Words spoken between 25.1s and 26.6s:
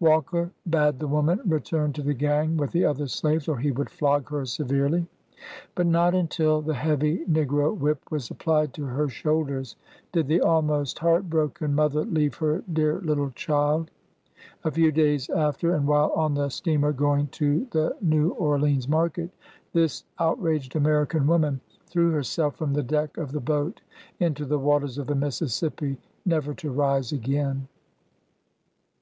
Mis sissippi, never